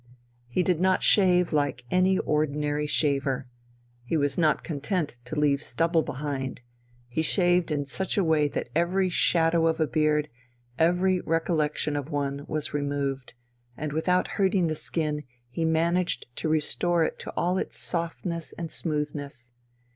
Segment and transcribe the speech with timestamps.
[0.47, 3.45] He did not shave like any ordinary shaver,
[4.03, 6.61] he was not content to leave no stubble behind,
[7.07, 10.27] he shaved in such a way that every shadow of a beard,
[10.79, 13.35] every recollection of one, was removed,
[13.77, 18.71] and without hurting the skin he managed to restore to it all its softness and
[18.71, 19.51] smoothness.